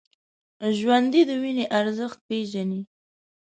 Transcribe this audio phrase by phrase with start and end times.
[0.77, 2.81] ژوندي د وینو ارزښت پېژني